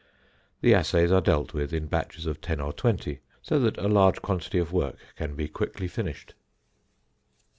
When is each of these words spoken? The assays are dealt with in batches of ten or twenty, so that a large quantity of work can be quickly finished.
The 0.61 0.73
assays 0.73 1.11
are 1.11 1.21
dealt 1.21 1.53
with 1.53 1.71
in 1.75 1.85
batches 1.85 2.25
of 2.25 2.41
ten 2.41 2.59
or 2.59 2.73
twenty, 2.73 3.19
so 3.43 3.59
that 3.59 3.77
a 3.77 3.87
large 3.87 4.19
quantity 4.23 4.57
of 4.57 4.73
work 4.73 4.97
can 5.15 5.35
be 5.35 5.47
quickly 5.47 5.87
finished. 5.87 6.33